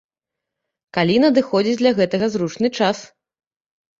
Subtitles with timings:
[0.97, 2.97] Калі надыходзіць для гэтага зручны час.